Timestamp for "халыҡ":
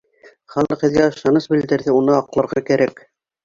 0.53-0.85